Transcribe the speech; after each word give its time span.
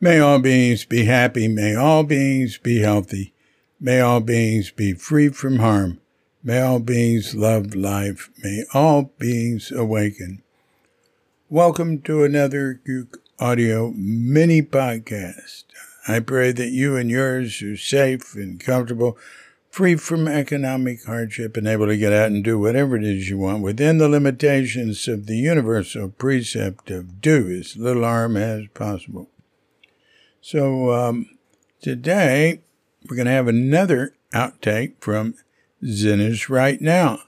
May 0.00 0.20
all 0.20 0.38
beings 0.38 0.84
be 0.84 1.06
happy. 1.06 1.48
May 1.48 1.74
all 1.74 2.04
beings 2.04 2.56
be 2.56 2.78
healthy. 2.82 3.34
May 3.80 3.98
all 3.98 4.20
beings 4.20 4.70
be 4.70 4.92
free 4.92 5.28
from 5.28 5.58
harm. 5.58 5.98
May 6.40 6.60
all 6.60 6.78
beings 6.78 7.34
love 7.34 7.74
life. 7.74 8.30
May 8.40 8.62
all 8.72 9.10
beings 9.18 9.72
awaken. 9.72 10.44
Welcome 11.48 12.00
to 12.02 12.22
another 12.22 12.80
Cuke 12.86 13.16
Audio 13.40 13.92
mini 13.96 14.62
podcast. 14.62 15.64
I 16.06 16.20
pray 16.20 16.52
that 16.52 16.70
you 16.70 16.94
and 16.94 17.10
yours 17.10 17.60
are 17.60 17.76
safe 17.76 18.36
and 18.36 18.60
comfortable, 18.60 19.18
free 19.68 19.96
from 19.96 20.28
economic 20.28 21.06
hardship, 21.06 21.56
and 21.56 21.66
able 21.66 21.86
to 21.88 21.96
get 21.96 22.12
out 22.12 22.30
and 22.30 22.44
do 22.44 22.56
whatever 22.56 22.96
it 22.96 23.02
is 23.02 23.28
you 23.28 23.38
want 23.38 23.64
within 23.64 23.98
the 23.98 24.08
limitations 24.08 25.08
of 25.08 25.26
the 25.26 25.38
universal 25.38 26.08
precept 26.08 26.88
of 26.88 27.20
do 27.20 27.50
as 27.50 27.76
little 27.76 28.04
harm 28.04 28.36
as 28.36 28.68
possible. 28.74 29.28
So 30.40 30.92
um, 30.92 31.26
today 31.80 32.60
we're 33.08 33.16
going 33.16 33.26
to 33.26 33.32
have 33.32 33.48
another 33.48 34.14
outtake 34.32 34.94
from 35.00 35.34
Zen 35.84 36.36
Right 36.48 36.80
Now. 36.80 37.20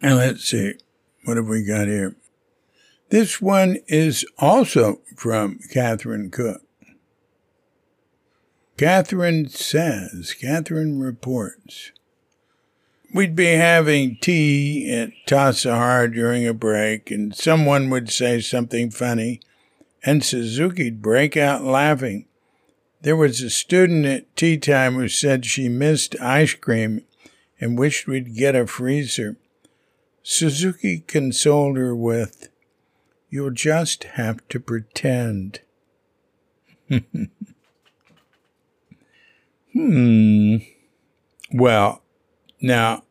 And 0.00 0.16
let's 0.16 0.44
see, 0.44 0.74
what 1.24 1.36
have 1.36 1.48
we 1.48 1.64
got 1.64 1.88
here? 1.88 2.16
This 3.08 3.40
one 3.40 3.78
is 3.86 4.26
also 4.38 5.00
from 5.16 5.60
Catherine 5.72 6.30
Cook. 6.30 6.62
Catherine 8.76 9.48
says, 9.48 10.34
Catherine 10.34 10.98
reports, 10.98 11.92
we'd 13.14 13.34
be 13.34 13.46
having 13.46 14.18
tea 14.20 14.92
at 14.92 15.10
Tassajara 15.26 16.12
during 16.12 16.46
a 16.46 16.52
break, 16.52 17.10
and 17.10 17.34
someone 17.34 17.88
would 17.88 18.10
say 18.10 18.40
something 18.40 18.90
funny, 18.90 19.40
and 20.06 20.24
Suzuki'd 20.24 21.02
break 21.02 21.36
out 21.36 21.64
laughing. 21.64 22.26
There 23.02 23.16
was 23.16 23.42
a 23.42 23.50
student 23.50 24.06
at 24.06 24.36
tea 24.36 24.56
time 24.56 24.94
who 24.94 25.08
said 25.08 25.44
she 25.44 25.68
missed 25.68 26.18
ice 26.20 26.54
cream 26.54 27.02
and 27.60 27.78
wished 27.78 28.06
we'd 28.06 28.36
get 28.36 28.54
a 28.54 28.68
freezer. 28.68 29.36
Suzuki 30.22 31.00
consoled 31.00 31.76
her 31.76 31.94
with, 31.94 32.48
You'll 33.28 33.50
just 33.50 34.04
have 34.04 34.46
to 34.48 34.60
pretend. 34.60 35.60
hmm. 39.72 40.56
Well, 41.52 42.02
now 42.60 43.02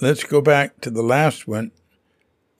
let's 0.00 0.22
go 0.22 0.40
back 0.40 0.80
to 0.82 0.90
the 0.90 1.02
last 1.02 1.48
one, 1.48 1.72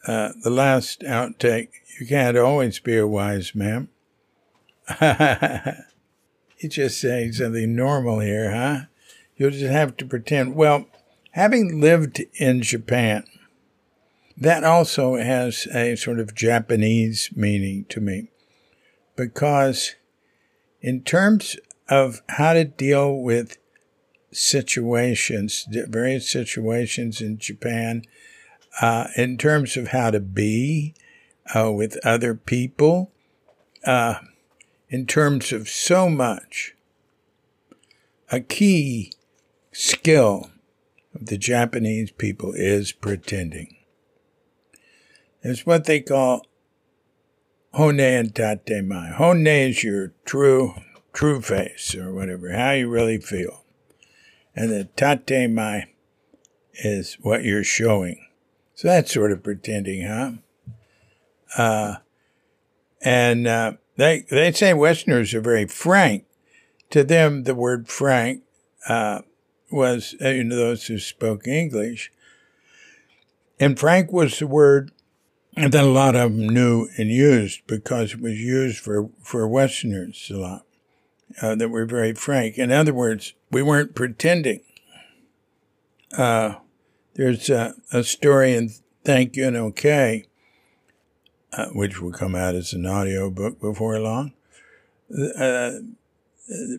uh, 0.08 0.32
the 0.42 0.50
last 0.50 1.02
outtake. 1.02 1.68
You 2.00 2.06
can't 2.06 2.38
always 2.38 2.78
be 2.78 2.96
a 2.96 3.06
wise 3.06 3.54
man. 3.54 3.88
You're 5.00 6.70
just 6.70 6.98
saying 6.98 7.32
something 7.34 7.76
normal 7.76 8.20
here, 8.20 8.50
huh? 8.50 8.86
You'll 9.36 9.50
just 9.50 9.70
have 9.70 9.98
to 9.98 10.06
pretend. 10.06 10.54
Well, 10.54 10.86
having 11.32 11.80
lived 11.80 12.22
in 12.34 12.62
Japan, 12.62 13.24
that 14.36 14.64
also 14.64 15.16
has 15.16 15.66
a 15.74 15.94
sort 15.96 16.20
of 16.20 16.34
Japanese 16.34 17.28
meaning 17.36 17.84
to 17.90 18.00
me 18.00 18.28
because, 19.14 19.94
in 20.80 21.02
terms 21.02 21.56
of 21.88 22.22
how 22.30 22.54
to 22.54 22.64
deal 22.64 23.14
with 23.14 23.58
situations, 24.32 25.66
various 25.68 26.30
situations 26.30 27.20
in 27.20 27.38
Japan, 27.38 28.04
uh, 28.80 29.08
in 29.16 29.36
terms 29.36 29.76
of 29.76 29.88
how 29.88 30.10
to 30.10 30.20
be 30.20 30.94
uh, 31.54 31.72
with 31.72 31.98
other 32.04 32.34
people, 32.34 33.10
uh, 33.84 34.16
in 34.88 35.06
terms 35.06 35.52
of 35.52 35.68
so 35.68 36.08
much. 36.08 36.74
A 38.30 38.40
key 38.40 39.12
skill 39.72 40.50
of 41.14 41.26
the 41.26 41.38
Japanese 41.38 42.10
people 42.10 42.52
is 42.54 42.92
pretending. 42.92 43.76
It's 45.42 45.64
what 45.64 45.84
they 45.84 46.00
call 46.00 46.46
honne 47.72 48.00
and 48.00 48.34
tatemae. 48.34 49.14
Honne 49.14 49.46
is 49.46 49.82
your 49.82 50.12
true, 50.24 50.74
true 51.12 51.40
face 51.40 51.94
or 51.94 52.12
whatever, 52.12 52.52
how 52.52 52.72
you 52.72 52.88
really 52.88 53.18
feel. 53.18 53.64
And 54.54 54.70
the 54.70 54.88
tatemae 54.96 55.86
is 56.74 57.16
what 57.20 57.44
you're 57.44 57.64
showing. 57.64 58.27
So 58.78 58.86
that's 58.86 59.12
sort 59.12 59.32
of 59.32 59.42
pretending, 59.42 60.06
huh? 60.06 60.34
Uh, 61.56 61.96
and 63.02 63.44
uh, 63.48 63.72
they 63.96 64.24
they 64.30 64.52
say 64.52 64.72
Westerners 64.72 65.34
are 65.34 65.40
very 65.40 65.66
frank. 65.66 66.26
To 66.90 67.02
them, 67.02 67.42
the 67.42 67.56
word 67.56 67.88
frank 67.88 68.44
uh, 68.88 69.22
was 69.72 70.14
uh, 70.24 70.28
you 70.28 70.44
know 70.44 70.54
those 70.54 70.86
who 70.86 71.00
spoke 71.00 71.48
English, 71.48 72.12
and 73.58 73.76
frank 73.76 74.12
was 74.12 74.38
the 74.38 74.46
word 74.46 74.92
that 75.56 75.74
a 75.74 75.82
lot 75.82 76.14
of 76.14 76.36
them 76.36 76.48
knew 76.48 76.88
and 76.96 77.08
used 77.08 77.66
because 77.66 78.14
it 78.14 78.20
was 78.20 78.40
used 78.40 78.78
for 78.78 79.10
for 79.24 79.48
Westerners 79.48 80.30
a 80.32 80.36
lot. 80.36 80.66
Uh, 81.42 81.56
that 81.56 81.70
were 81.70 81.84
very 81.84 82.14
frank. 82.14 82.56
In 82.58 82.70
other 82.70 82.94
words, 82.94 83.34
we 83.50 83.60
weren't 83.60 83.96
pretending. 83.96 84.60
Uh, 86.16 86.54
there's 87.18 87.50
a, 87.50 87.74
a 87.92 88.02
story 88.02 88.54
in 88.54 88.70
Thank 89.04 89.36
You 89.36 89.48
and 89.48 89.56
Okay 89.58 90.24
uh, 91.52 91.66
which 91.66 92.00
will 92.00 92.12
come 92.12 92.34
out 92.34 92.54
as 92.54 92.72
an 92.72 92.86
audio 92.86 93.30
book 93.30 93.60
before 93.60 93.98
long. 94.00 94.32
Uh, 95.38 95.72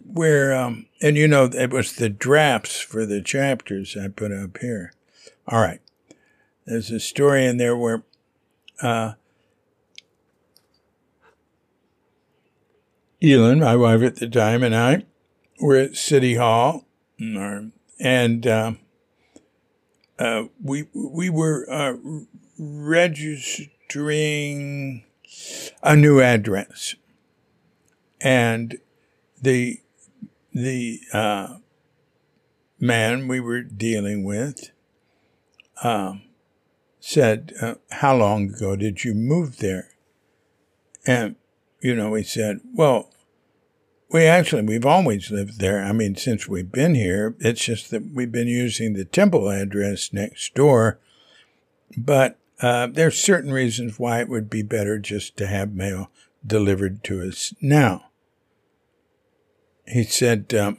where, 0.06 0.54
um, 0.54 0.86
and 1.02 1.18
you 1.18 1.28
know, 1.28 1.46
it 1.46 1.72
was 1.72 1.94
the 1.96 2.10
drafts 2.10 2.80
for 2.80 3.06
the 3.06 3.22
chapters 3.22 3.98
I 3.98 4.08
put 4.08 4.32
up 4.32 4.58
here. 4.60 4.94
All 5.48 5.62
right. 5.62 5.82
There's 6.66 6.92
a 6.92 7.00
story 7.00 7.46
in 7.46 7.58
there 7.58 7.76
where 7.76 8.04
uh, 8.82 9.14
Elin, 13.22 13.60
my 13.60 13.76
wife 13.76 14.02
at 14.02 14.18
the 14.18 14.30
time, 14.30 14.64
and 14.64 14.76
I 14.76 15.06
were 15.60 15.76
at 15.76 15.96
City 15.96 16.36
Hall, 16.36 16.86
and 17.20 18.48
uh, 18.48 18.74
uh, 20.20 20.44
we 20.62 20.86
we 20.94 21.30
were 21.30 21.66
uh, 21.70 21.96
registered 22.58 23.70
entering 23.90 25.04
a 25.82 25.96
new 25.96 26.22
address. 26.22 26.96
And 28.22 28.78
the, 29.42 29.80
the 30.54 31.00
uh, 31.14 31.58
man 32.80 33.28
we 33.28 33.40
were 33.40 33.62
dealing 33.62 34.24
with 34.24 34.70
um, 35.84 36.24
said, 37.00 37.54
uh, 37.62 37.76
How 37.92 38.16
long 38.16 38.50
ago 38.54 38.76
did 38.76 39.04
you 39.04 39.14
move 39.14 39.58
there? 39.58 39.90
And, 41.08 41.36
you 41.82 41.96
know, 41.96 42.14
he 42.14 42.24
said, 42.24 42.60
Well, 42.74 43.10
we 44.12 44.26
actually, 44.26 44.64
we've 44.64 44.86
always 44.86 45.30
lived 45.30 45.60
there. 45.60 45.84
I 45.84 45.92
mean, 45.92 46.16
since 46.16 46.48
we've 46.48 46.72
been 46.72 46.96
here, 46.96 47.36
it's 47.40 47.64
just 47.64 47.92
that 47.92 48.12
we've 48.14 48.32
been 48.32 48.48
using 48.48 48.94
the 48.94 49.06
temple 49.06 49.50
address 49.50 50.12
next 50.12 50.56
door. 50.56 51.00
But 51.96 52.40
uh, 52.62 52.88
there's 52.88 53.20
certain 53.20 53.52
reasons 53.52 54.00
why 54.00 54.20
it 54.20 54.30
would 54.30 54.50
be 54.50 54.64
better 54.64 54.98
just 54.98 55.38
to 55.38 55.48
have 55.48 55.74
mail 55.74 56.12
delivered 56.46 57.04
to 57.06 57.22
us 57.22 57.54
now. 57.62 58.06
He 59.88 60.04
said, 60.04 60.54
um, 60.54 60.78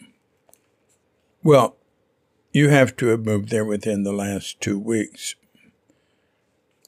Well, 1.43 1.77
you 2.53 2.69
have 2.69 2.97
to 2.97 3.07
have 3.09 3.25
moved 3.25 3.51
there 3.51 3.65
within 3.65 4.03
the 4.03 4.13
last 4.13 4.61
two 4.61 4.79
weeks. 4.79 5.37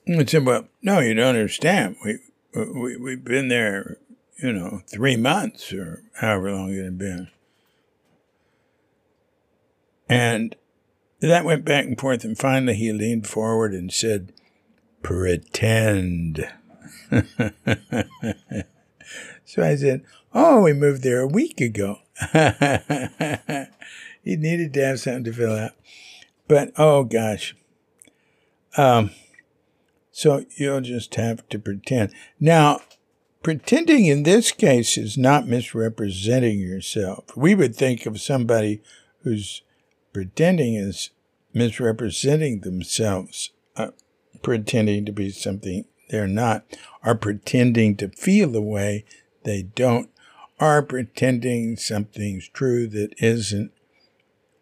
I 0.08 0.24
said, 0.24 0.44
Well, 0.44 0.68
no, 0.82 0.98
you 0.98 1.14
don't 1.14 1.36
understand. 1.36 1.96
We, 2.04 2.18
we, 2.54 2.96
we've 2.96 3.24
been 3.24 3.48
there, 3.48 3.98
you 4.42 4.52
know, 4.52 4.82
three 4.86 5.16
months 5.16 5.72
or 5.72 6.02
however 6.16 6.52
long 6.52 6.72
it 6.72 6.84
had 6.84 6.98
been. 6.98 7.28
And 10.08 10.56
that 11.20 11.44
went 11.44 11.64
back 11.64 11.84
and 11.84 11.98
forth. 11.98 12.24
And 12.24 12.36
finally, 12.36 12.74
he 12.74 12.92
leaned 12.92 13.26
forward 13.26 13.72
and 13.72 13.92
said, 13.92 14.32
pretend. 15.02 16.46
so 19.44 19.62
I 19.62 19.76
said, 19.76 20.02
Oh, 20.34 20.62
we 20.62 20.72
moved 20.72 21.02
there 21.02 21.20
a 21.20 21.26
week 21.26 21.60
ago. 21.60 21.98
he 24.22 24.36
needed 24.36 24.72
to 24.74 24.84
have 24.84 25.00
something 25.00 25.24
to 25.24 25.32
fill 25.32 25.56
out. 25.56 25.72
But 26.48 26.72
oh 26.76 27.04
gosh. 27.04 27.54
Um, 28.76 29.10
so 30.10 30.44
you'll 30.56 30.80
just 30.80 31.14
have 31.16 31.46
to 31.50 31.58
pretend. 31.58 32.12
Now, 32.40 32.80
pretending 33.42 34.06
in 34.06 34.22
this 34.22 34.52
case 34.52 34.96
is 34.96 35.18
not 35.18 35.46
misrepresenting 35.46 36.60
yourself. 36.60 37.24
We 37.36 37.54
would 37.54 37.74
think 37.74 38.06
of 38.06 38.20
somebody 38.20 38.82
who's 39.22 39.62
pretending 40.12 40.76
as 40.76 41.10
misrepresenting 41.52 42.60
themselves. 42.60 43.50
Uh, 43.76 43.88
pretending 44.42 45.04
to 45.06 45.12
be 45.12 45.30
something 45.30 45.84
they're 46.10 46.28
not, 46.28 46.64
are 47.02 47.14
pretending 47.14 47.96
to 47.96 48.08
feel 48.08 48.50
the 48.50 48.62
way 48.62 49.04
they 49.44 49.62
don't, 49.62 50.10
are 50.60 50.82
pretending 50.82 51.76
something's 51.76 52.48
true 52.48 52.86
that 52.86 53.14
isn't. 53.18 53.72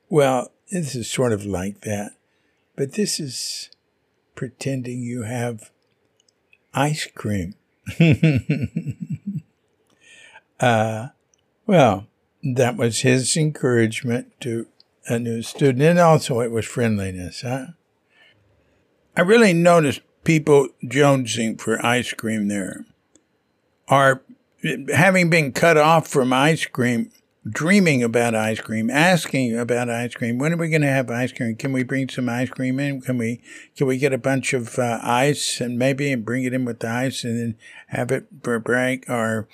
Well, 0.08 0.52
this 0.70 0.94
is 0.94 1.10
sort 1.10 1.32
of 1.32 1.44
like 1.44 1.80
that. 1.82 2.12
But 2.76 2.92
this 2.92 3.18
is 3.18 3.70
pretending 4.34 5.02
you 5.02 5.22
have 5.22 5.70
ice 6.72 7.06
cream. 7.06 7.54
uh, 10.60 11.08
well, 11.66 12.06
that 12.42 12.76
was 12.76 13.00
his 13.00 13.36
encouragement 13.36 14.32
to 14.40 14.66
a 15.06 15.18
new 15.18 15.42
student. 15.42 15.82
And 15.82 15.98
also 15.98 16.40
it 16.40 16.50
was 16.50 16.64
friendliness, 16.64 17.42
huh? 17.42 17.66
I 19.16 19.22
really 19.22 19.52
noticed 19.52 20.00
people 20.24 20.68
jonesing 20.84 21.60
for 21.60 21.84
ice 21.84 22.12
cream 22.12 22.48
there 22.48 22.86
are 23.88 24.22
having 24.92 25.30
been 25.30 25.52
cut 25.52 25.76
off 25.76 26.06
from 26.06 26.32
ice 26.32 26.64
cream, 26.66 27.10
dreaming 27.48 28.02
about 28.02 28.34
ice 28.34 28.60
cream, 28.60 28.90
asking 28.90 29.58
about 29.58 29.88
ice 29.88 30.14
cream. 30.14 30.38
When 30.38 30.52
are 30.52 30.58
we 30.58 30.68
going 30.68 30.82
to 30.82 30.88
have 30.88 31.10
ice 31.10 31.32
cream? 31.32 31.56
Can 31.56 31.72
we 31.72 31.82
bring 31.82 32.08
some 32.08 32.28
ice 32.28 32.50
cream 32.50 32.78
in? 32.78 33.00
Can 33.00 33.18
we 33.18 33.40
can 33.76 33.86
we 33.86 33.98
get 33.98 34.12
a 34.12 34.18
bunch 34.18 34.52
of 34.52 34.78
uh, 34.78 35.00
ice 35.02 35.60
and 35.60 35.78
maybe 35.78 36.12
and 36.12 36.24
bring 36.24 36.44
it 36.44 36.52
in 36.52 36.64
with 36.64 36.80
the 36.80 36.88
ice 36.88 37.24
and 37.24 37.38
then 37.38 37.56
have 37.88 38.10
it 38.10 38.26
for 38.42 38.54
a 38.54 38.60
break? 38.60 39.08
Or 39.08 39.48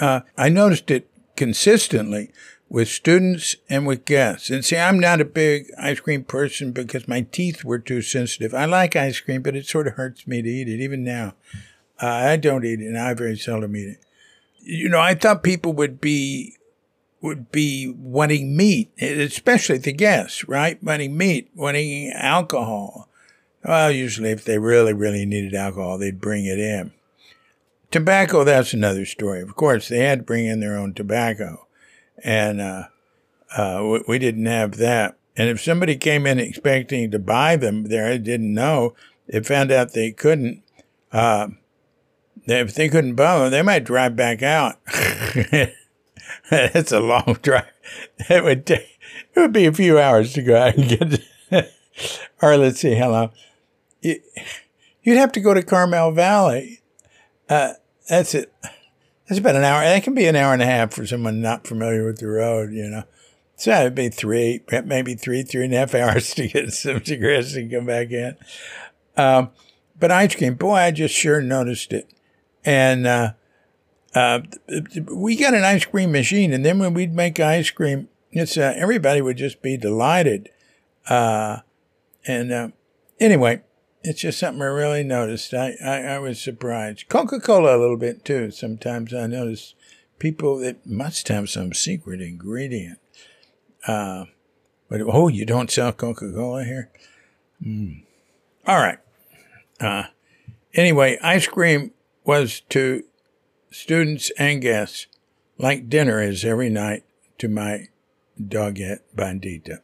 uh, 0.00 0.20
I 0.36 0.48
noticed 0.48 0.90
it 0.90 1.08
consistently 1.36 2.32
with 2.68 2.88
students 2.88 3.56
and 3.70 3.86
with 3.86 4.04
guests. 4.04 4.50
And 4.50 4.64
see, 4.64 4.76
I'm 4.76 4.98
not 4.98 5.20
a 5.20 5.24
big 5.24 5.70
ice 5.78 6.00
cream 6.00 6.24
person 6.24 6.72
because 6.72 7.08
my 7.08 7.22
teeth 7.22 7.64
were 7.64 7.78
too 7.78 8.02
sensitive. 8.02 8.52
I 8.52 8.66
like 8.66 8.96
ice 8.96 9.20
cream, 9.20 9.42
but 9.42 9.56
it 9.56 9.66
sort 9.66 9.86
of 9.86 9.94
hurts 9.94 10.26
me 10.26 10.42
to 10.42 10.48
eat 10.48 10.68
it, 10.68 10.80
even 10.80 11.04
now. 11.04 11.34
Uh, 12.00 12.06
I 12.06 12.36
don't 12.36 12.64
eat 12.64 12.80
it, 12.80 12.86
and 12.86 12.98
I 12.98 13.14
very 13.14 13.36
seldom 13.36 13.74
eat 13.74 13.88
it. 13.88 14.04
You 14.60 14.88
know, 14.88 15.00
I 15.00 15.14
thought 15.14 15.42
people 15.42 15.72
would 15.72 16.00
be 16.00 16.57
would 17.20 17.50
be 17.50 17.92
wanting 17.96 18.56
meat, 18.56 18.90
especially 19.00 19.78
the 19.78 19.92
guests, 19.92 20.46
right? 20.48 20.82
Wanting 20.82 21.16
meat, 21.16 21.50
wanting 21.54 22.12
alcohol. 22.12 23.08
Well, 23.64 23.90
usually 23.90 24.30
if 24.30 24.44
they 24.44 24.58
really, 24.58 24.92
really 24.92 25.26
needed 25.26 25.54
alcohol, 25.54 25.98
they'd 25.98 26.20
bring 26.20 26.46
it 26.46 26.58
in. 26.58 26.92
Tobacco, 27.90 28.44
that's 28.44 28.72
another 28.72 29.04
story. 29.04 29.40
Of 29.40 29.56
course, 29.56 29.88
they 29.88 29.98
had 30.00 30.20
to 30.20 30.24
bring 30.24 30.46
in 30.46 30.60
their 30.60 30.76
own 30.76 30.94
tobacco 30.94 31.68
and 32.22 32.60
uh, 32.60 32.84
uh, 33.56 34.00
we 34.06 34.18
didn't 34.18 34.46
have 34.46 34.76
that. 34.76 35.16
And 35.36 35.48
if 35.48 35.60
somebody 35.60 35.96
came 35.96 36.26
in 36.26 36.38
expecting 36.38 37.10
to 37.10 37.18
buy 37.18 37.56
them 37.56 37.84
there, 37.84 38.16
didn't 38.18 38.52
know, 38.52 38.94
they 39.28 39.40
found 39.40 39.70
out 39.70 39.92
they 39.92 40.10
couldn't. 40.10 40.62
Uh, 41.12 41.48
if 42.46 42.74
they 42.74 42.88
couldn't 42.88 43.14
buy 43.14 43.38
them, 43.38 43.50
they 43.50 43.62
might 43.62 43.84
drive 43.84 44.16
back 44.16 44.42
out. 44.42 44.76
That's 46.72 46.92
a 46.92 47.00
long 47.00 47.38
drive. 47.42 47.66
It 48.30 48.42
would 48.42 48.66
take. 48.66 48.98
It 49.34 49.40
would 49.40 49.52
be 49.52 49.66
a 49.66 49.72
few 49.72 49.98
hours 49.98 50.32
to 50.32 50.42
go 50.42 50.56
out 50.56 50.76
and 50.76 51.20
get. 51.50 51.72
or 52.40 52.56
let's 52.56 52.80
see, 52.80 52.94
hello. 52.94 53.30
You'd 54.00 55.18
have 55.18 55.32
to 55.32 55.40
go 55.40 55.52
to 55.52 55.62
Carmel 55.62 56.12
Valley. 56.12 56.80
Uh, 57.48 57.74
that's 58.08 58.34
it. 58.34 58.52
It's 59.26 59.38
about 59.38 59.56
an 59.56 59.64
hour. 59.64 59.82
That 59.82 60.02
can 60.02 60.14
be 60.14 60.26
an 60.26 60.36
hour 60.36 60.54
and 60.54 60.62
a 60.62 60.66
half 60.66 60.92
for 60.92 61.06
someone 61.06 61.42
not 61.42 61.66
familiar 61.66 62.06
with 62.06 62.18
the 62.18 62.28
road, 62.28 62.72
you 62.72 62.88
know. 62.88 63.04
So 63.56 63.72
it'd 63.72 63.94
be 63.94 64.08
three, 64.08 64.62
maybe 64.84 65.14
three, 65.14 65.42
three 65.42 65.64
and 65.64 65.74
a 65.74 65.78
half 65.78 65.94
hours 65.96 66.32
to 66.34 66.48
get 66.48 66.72
some 66.72 67.04
cigarettes 67.04 67.54
and 67.54 67.70
come 67.70 67.86
back 67.86 68.10
in. 68.10 68.36
Um, 69.16 69.50
but 69.98 70.10
ice 70.10 70.34
cream, 70.34 70.54
boy, 70.54 70.76
I 70.76 70.90
just 70.92 71.14
sure 71.14 71.42
noticed 71.42 71.92
it. 71.92 72.08
And 72.64 73.06
uh, 73.06 73.32
uh, 74.14 74.40
we 75.06 75.36
got 75.36 75.54
an 75.54 75.64
ice 75.64 75.84
cream 75.84 76.12
machine, 76.12 76.52
and 76.52 76.64
then 76.64 76.78
when 76.78 76.94
we'd 76.94 77.14
make 77.14 77.38
ice 77.40 77.70
cream, 77.70 78.08
it's 78.30 78.56
uh, 78.56 78.74
everybody 78.76 79.20
would 79.20 79.36
just 79.36 79.62
be 79.62 79.76
delighted. 79.76 80.50
Uh, 81.08 81.58
and 82.26 82.52
uh, 82.52 82.68
anyway, 83.20 83.62
it's 84.02 84.20
just 84.20 84.38
something 84.38 84.62
I 84.62 84.66
really 84.66 85.02
noticed. 85.02 85.52
I, 85.54 85.74
I, 85.84 86.00
I 86.02 86.18
was 86.18 86.40
surprised. 86.40 87.08
Coca 87.08 87.40
Cola 87.40 87.76
a 87.76 87.80
little 87.80 87.96
bit 87.96 88.24
too. 88.24 88.50
Sometimes 88.50 89.12
I 89.12 89.26
notice 89.26 89.74
people 90.18 90.58
that 90.58 90.86
must 90.86 91.28
have 91.28 91.48
some 91.50 91.72
secret 91.72 92.20
ingredient. 92.20 92.98
Uh, 93.86 94.24
but 94.88 95.00
oh, 95.02 95.28
you 95.28 95.44
don't 95.44 95.70
sell 95.70 95.92
Coca 95.92 96.32
Cola 96.32 96.64
here? 96.64 96.90
Mm. 97.64 98.04
All 98.66 98.80
right. 98.80 98.98
Anyway, 100.74 101.18
ice 101.22 101.46
cream 101.46 101.92
was 102.24 102.60
to 102.68 103.04
students 103.70 104.30
and 104.38 104.60
guests 104.62 105.06
like 105.58 105.88
dinner 105.88 106.22
is 106.22 106.44
every 106.44 106.70
night 106.70 107.04
to 107.38 107.48
my 107.48 107.88
dogette 108.40 109.00
Bandita. 109.16 109.78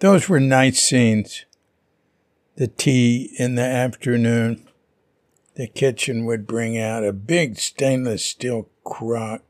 Those 0.00 0.28
were 0.28 0.40
nice 0.40 0.80
scenes 0.80 1.44
the 2.58 2.66
tea 2.66 3.32
in 3.38 3.54
the 3.54 3.62
afternoon. 3.62 4.66
The 5.54 5.68
kitchen 5.68 6.24
would 6.24 6.44
bring 6.44 6.76
out 6.76 7.04
a 7.04 7.12
big 7.12 7.56
stainless 7.56 8.24
steel 8.24 8.68
crock. 8.82 9.42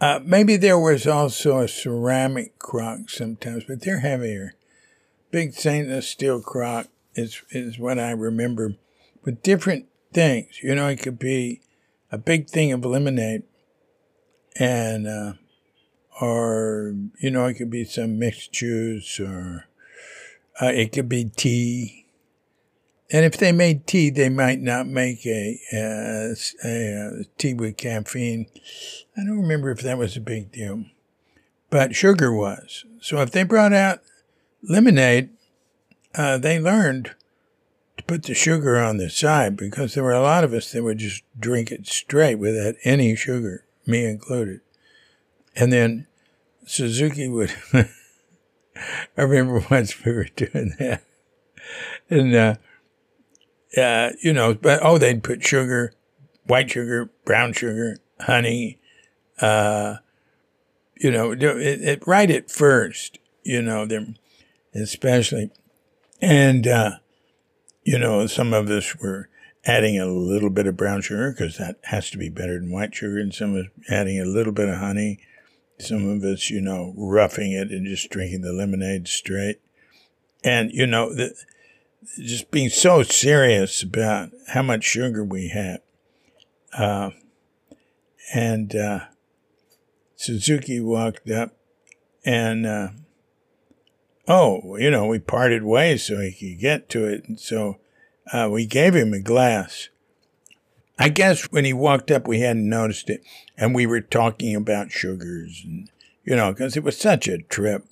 Uh, 0.00 0.20
maybe 0.24 0.56
there 0.56 0.78
was 0.78 1.06
also 1.06 1.58
a 1.58 1.68
ceramic 1.68 2.58
crock 2.58 3.10
sometimes, 3.10 3.64
but 3.64 3.82
they're 3.82 4.00
heavier. 4.00 4.54
Big 5.30 5.52
stainless 5.52 6.08
steel 6.08 6.40
crock 6.40 6.88
is, 7.14 7.42
is 7.50 7.78
what 7.78 7.98
I 7.98 8.12
remember 8.12 8.76
with 9.24 9.42
different 9.42 9.84
things. 10.16 10.62
You 10.62 10.74
know, 10.74 10.88
it 10.88 10.96
could 10.96 11.18
be 11.18 11.60
a 12.10 12.16
big 12.16 12.48
thing 12.48 12.72
of 12.72 12.84
lemonade 12.86 13.42
and, 14.58 15.06
uh, 15.06 15.32
or, 16.22 16.94
you 17.20 17.30
know, 17.30 17.44
it 17.44 17.54
could 17.54 17.70
be 17.70 17.84
some 17.84 18.18
mixed 18.18 18.50
juice 18.50 19.20
or, 19.20 19.66
uh, 20.60 20.72
it 20.72 20.92
could 20.92 21.10
be 21.10 21.26
tea. 21.36 22.06
And 23.12 23.26
if 23.26 23.36
they 23.36 23.52
made 23.52 23.86
tea, 23.86 24.08
they 24.08 24.30
might 24.30 24.58
not 24.58 24.86
make 24.86 25.26
a, 25.26 25.60
a, 25.74 26.34
a, 26.64 27.24
tea 27.36 27.52
with 27.52 27.76
caffeine. 27.76 28.46
I 29.18 29.20
don't 29.22 29.42
remember 29.42 29.70
if 29.70 29.82
that 29.82 29.98
was 29.98 30.16
a 30.16 30.20
big 30.20 30.50
deal, 30.50 30.86
but 31.68 31.94
sugar 31.94 32.32
was. 32.32 32.86
So 33.02 33.20
if 33.20 33.32
they 33.32 33.42
brought 33.42 33.74
out 33.74 34.00
lemonade, 34.62 35.28
uh, 36.14 36.38
they 36.38 36.58
learned 36.58 37.14
put 38.06 38.24
the 38.24 38.34
sugar 38.34 38.78
on 38.78 38.96
the 38.96 39.10
side 39.10 39.56
because 39.56 39.94
there 39.94 40.04
were 40.04 40.12
a 40.12 40.20
lot 40.20 40.44
of 40.44 40.52
us 40.52 40.72
that 40.72 40.82
would 40.82 40.98
just 40.98 41.22
drink 41.38 41.70
it 41.70 41.86
straight 41.86 42.36
without 42.36 42.74
any 42.84 43.16
sugar, 43.16 43.64
me 43.86 44.04
included. 44.04 44.60
And 45.54 45.72
then 45.72 46.06
Suzuki 46.66 47.28
would 47.28 47.54
I 49.16 49.22
remember 49.22 49.64
once 49.70 50.04
we 50.04 50.12
were 50.12 50.28
doing 50.36 50.74
that. 50.78 51.02
And, 52.08 52.34
uh, 52.34 52.54
uh, 53.76 54.10
you 54.22 54.32
know, 54.32 54.54
but, 54.54 54.80
oh, 54.82 54.98
they'd 54.98 55.22
put 55.22 55.44
sugar, 55.44 55.92
white 56.46 56.70
sugar, 56.70 57.10
brown 57.24 57.52
sugar, 57.52 57.98
honey, 58.20 58.78
uh, 59.40 59.96
you 60.96 61.10
know, 61.10 61.32
it, 61.32 61.42
it, 61.42 62.06
right 62.06 62.30
at 62.30 62.50
first, 62.50 63.18
you 63.42 63.60
know, 63.60 63.84
them, 63.84 64.16
especially. 64.74 65.50
And, 66.20 66.66
uh, 66.66 66.92
you 67.86 67.98
know, 67.98 68.26
some 68.26 68.52
of 68.52 68.68
us 68.68 68.96
were 68.96 69.28
adding 69.64 69.98
a 69.98 70.06
little 70.06 70.50
bit 70.50 70.66
of 70.66 70.76
brown 70.76 71.00
sugar 71.00 71.32
because 71.32 71.56
that 71.58 71.76
has 71.84 72.10
to 72.10 72.18
be 72.18 72.28
better 72.28 72.58
than 72.58 72.70
white 72.70 72.94
sugar, 72.94 73.18
and 73.18 73.34
some 73.34 73.54
of 73.54 73.66
us 73.66 73.70
adding 73.88 74.20
a 74.20 74.24
little 74.24 74.52
bit 74.52 74.68
of 74.68 74.78
honey 74.78 75.20
some 75.78 76.08
of 76.08 76.24
us, 76.24 76.50
you 76.50 76.60
know, 76.60 76.94
roughing 76.96 77.52
it 77.52 77.70
and 77.70 77.86
just 77.86 78.10
drinking 78.10 78.42
the 78.42 78.52
lemonade 78.52 79.08
straight. 79.08 79.60
And, 80.42 80.72
you 80.72 80.86
know, 80.86 81.12
the, 81.12 81.34
just 82.16 82.50
being 82.50 82.68
so 82.68 83.02
serious 83.02 83.82
about 83.82 84.30
how 84.48 84.62
much 84.62 84.84
sugar 84.84 85.24
we 85.24 85.48
had. 85.48 85.80
Uh, 86.72 87.10
and 88.34 88.74
uh, 88.74 89.00
Suzuki 90.14 90.80
walked 90.80 91.30
up 91.30 91.56
and, 92.24 92.66
uh, 92.66 92.88
oh, 94.28 94.76
you 94.76 94.90
know, 94.90 95.06
we 95.06 95.18
parted 95.18 95.62
ways 95.62 96.04
so 96.04 96.20
he 96.20 96.32
could 96.32 96.60
get 96.60 96.88
to 96.90 97.04
it. 97.04 97.24
And 97.28 97.38
so 97.38 97.78
uh, 98.32 98.48
we 98.50 98.66
gave 98.66 98.94
him 98.94 99.12
a 99.12 99.20
glass. 99.20 99.88
I 100.98 101.10
guess 101.10 101.44
when 101.52 101.64
he 101.64 101.72
walked 101.72 102.10
up, 102.10 102.26
we 102.26 102.40
hadn't 102.40 102.68
noticed 102.68 103.10
it. 103.10 103.22
And 103.56 103.74
we 103.74 103.86
were 103.86 104.00
talking 104.00 104.54
about 104.54 104.90
sugars 104.90 105.62
and, 105.64 105.90
you 106.24 106.34
know, 106.34 106.52
because 106.52 106.76
it 106.76 106.84
was 106.84 106.96
such 106.96 107.28
a 107.28 107.38
trip. 107.38 107.84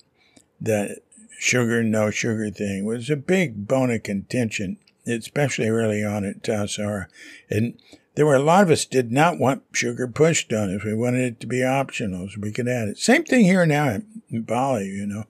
That 0.59 0.99
sugar, 1.37 1.83
no 1.83 2.09
sugar 2.09 2.49
thing 2.49 2.85
was 2.85 3.09
a 3.09 3.15
big 3.15 3.67
bone 3.67 3.91
of 3.91 4.03
contention, 4.03 4.77
especially 5.05 5.67
early 5.67 6.03
on 6.03 6.25
at 6.25 6.41
Tassajara. 6.41 7.07
And 7.49 7.77
there 8.15 8.25
were 8.25 8.35
a 8.35 8.39
lot 8.39 8.63
of 8.63 8.71
us 8.71 8.85
did 8.85 9.11
not 9.11 9.37
want 9.37 9.63
sugar 9.73 10.07
pushed 10.07 10.51
on 10.53 10.73
us. 10.73 10.83
We 10.83 10.93
wanted 10.93 11.21
it 11.21 11.39
to 11.41 11.47
be 11.47 11.63
optional 11.63 12.29
so 12.29 12.39
we 12.39 12.51
could 12.51 12.67
add 12.67 12.87
it. 12.87 12.97
Same 12.97 13.25
thing 13.25 13.43
here 13.43 13.65
now 13.65 13.99
in 14.29 14.41
Bali, 14.41 14.87
you 14.87 15.05
know. 15.05 15.25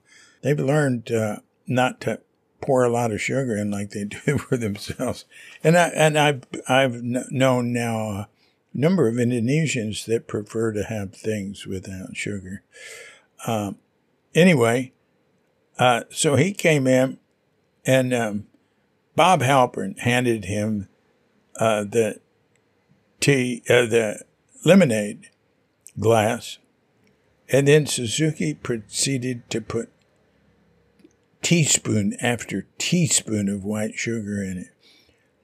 They've 0.46 0.60
learned 0.60 1.12
uh, 1.12 1.38
not 1.66 2.00
to 2.02 2.22
pour 2.62 2.84
a 2.84 2.90
lot 2.90 3.12
of 3.12 3.20
sugar 3.20 3.58
in 3.58 3.72
like 3.72 3.90
they 3.90 4.04
do 4.04 4.38
for 4.38 4.58
themselves. 4.58 5.26
And 5.64 5.76
I 5.76 5.88
and 5.88 6.20
I've 6.20 6.44
I've 6.70 7.02
known 7.02 7.74
now 7.74 7.98
a 8.10 8.30
number 8.72 9.08
of 9.08 9.16
Indonesians 9.16 10.06
that 10.06 10.28
prefer 10.28 10.72
to 10.74 10.84
have 10.84 11.16
things 11.16 11.66
without 11.66 12.16
sugar. 12.16 12.62
Um, 13.48 13.80
anyway, 14.36 14.94
uh, 15.80 16.02
so 16.12 16.36
he 16.36 16.54
came 16.54 16.86
in, 16.86 17.18
and 17.84 18.14
um, 18.14 18.46
Bob 19.16 19.42
Halpern 19.42 19.98
handed 19.98 20.46
him 20.46 20.88
uh, 21.60 21.86
the 21.86 22.20
tea, 23.20 23.64
uh, 23.68 23.88
the 23.88 24.24
lemonade 24.64 25.32
glass, 26.00 26.60
and 27.50 27.68
then 27.68 27.88
Suzuki 27.88 28.54
proceeded 28.54 29.50
to 29.50 29.60
put 29.60 29.90
teaspoon 31.46 32.18
after 32.20 32.66
teaspoon 32.80 33.48
of 33.48 33.64
white 33.64 33.94
sugar 33.94 34.42
in 34.44 34.58
it, 34.58 34.68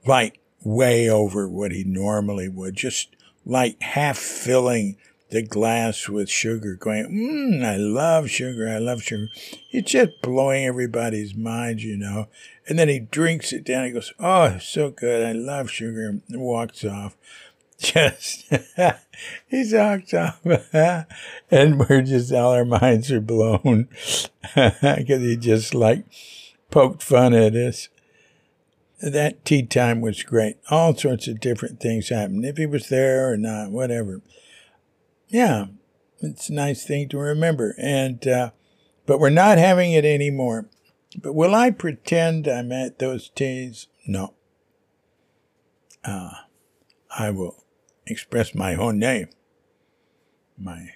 like 0.03 0.39
way 0.63 1.08
over 1.08 1.48
what 1.48 1.72
he 1.72 1.84
normally 1.84 2.50
would, 2.50 2.75
just 2.75 3.15
like 3.46 3.79
half 3.84 4.17
filling 4.17 4.98
the 5.29 5.43
glass 5.43 6.10
with 6.10 6.27
sugar, 6.27 6.74
going, 6.74 7.05
mmm, 7.05 7.63
I 7.63 7.77
love 7.77 8.31
sugar, 8.31 8.67
I 8.67 8.79
love 8.79 9.03
sugar. 9.03 9.27
It's 9.72 9.91
just 9.91 10.24
blowing 10.24 10.65
everybody's 10.65 11.36
mind, 11.36 11.84
you 11.84 11.98
know. 11.98 12.29
And 12.67 12.79
then 12.79 12.89
he 12.89 12.98
drinks 12.98 13.53
it 13.53 13.63
down. 13.63 13.86
He 13.86 13.91
goes, 13.91 14.12
oh, 14.20 14.58
so 14.58 14.89
good, 14.89 15.24
I 15.24 15.34
love 15.34 15.70
sugar, 15.70 16.08
and 16.08 16.41
walks 16.41 16.84
off. 16.84 17.15
Just, 17.81 18.45
he 19.47 19.73
walks 19.73 20.13
off. 20.13 20.39
and 21.50 21.79
we're 21.79 22.03
just, 22.03 22.31
all 22.31 22.53
our 22.53 22.65
minds 22.65 23.11
are 23.11 23.21
blown 23.21 23.89
because 24.55 25.21
he 25.21 25.35
just 25.35 25.73
like 25.73 26.05
poked 26.69 27.01
fun 27.03 27.33
at 27.33 27.55
us 27.55 27.89
that 29.01 29.43
tea 29.45 29.63
time 29.63 30.00
was 30.00 30.21
great. 30.21 30.57
All 30.69 30.95
sorts 30.95 31.27
of 31.27 31.39
different 31.39 31.79
things 31.79 32.09
happened. 32.09 32.45
If 32.45 32.57
he 32.57 32.67
was 32.67 32.89
there 32.89 33.31
or 33.31 33.35
not, 33.35 33.71
whatever 33.71 34.21
yeah, 35.31 35.67
it's 36.19 36.50
a 36.50 36.53
nice 36.53 36.85
thing 36.85 37.09
to 37.09 37.17
remember. 37.17 37.73
And, 37.79 38.25
uh, 38.27 38.51
but 39.05 39.19
we're 39.19 39.29
not 39.29 39.57
having 39.57 39.93
it 39.93 40.05
anymore. 40.05 40.69
But 41.19 41.33
will 41.33 41.55
I 41.55 41.71
pretend 41.71 42.47
I'm 42.47 42.71
at 42.71 43.00
those 43.00 43.29
teas? 43.29 43.88
No. 44.05 44.33
Uh, 46.03 46.31
I 47.17 47.31
will 47.31 47.63
express 48.05 48.55
my 48.55 48.74
honne, 48.74 49.27
my, 50.58 50.89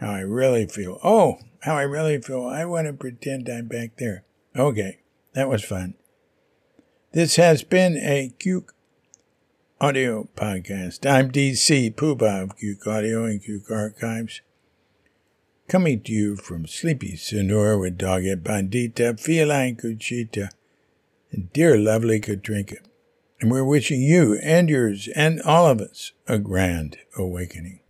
how 0.00 0.10
I 0.10 0.20
really 0.20 0.66
feel. 0.66 0.98
Oh, 1.02 1.38
how 1.60 1.76
I 1.76 1.82
really 1.82 2.20
feel. 2.20 2.44
I 2.46 2.64
want 2.64 2.86
to 2.86 2.92
pretend 2.92 3.48
I'm 3.48 3.66
back 3.66 3.96
there. 3.96 4.24
Okay, 4.56 4.98
that 5.34 5.48
was 5.48 5.64
fun. 5.64 5.94
This 7.12 7.36
has 7.36 7.62
been 7.62 7.96
a 7.96 8.32
Cuke 8.38 8.70
Audio 9.80 10.28
Podcast. 10.36 11.08
I'm 11.08 11.30
DC 11.30 11.94
Poobah 11.94 12.42
of 12.42 12.56
Cuke 12.58 12.86
Audio 12.86 13.24
and 13.24 13.42
Cuke 13.42 13.70
Archives. 13.70 14.40
Coming 15.68 16.00
to 16.02 16.12
you 16.12 16.36
from 16.36 16.66
sleepy 16.66 17.16
Sonora 17.16 17.78
with 17.78 17.98
Dogged 17.98 18.42
Bandita, 18.42 19.18
Feline 19.20 19.76
Cuchita, 19.76 20.48
and 21.30 21.52
dear 21.52 21.76
lovely 21.78 22.20
Katrinka. 22.20 22.78
And 23.40 23.50
we're 23.50 23.64
wishing 23.64 24.02
you 24.02 24.38
and 24.42 24.68
yours 24.68 25.08
and 25.14 25.40
all 25.42 25.66
of 25.66 25.80
us 25.80 26.12
a 26.26 26.38
grand 26.38 26.98
awakening. 27.16 27.80